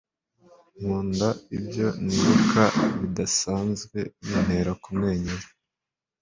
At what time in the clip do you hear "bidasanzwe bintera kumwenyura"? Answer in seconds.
2.99-5.47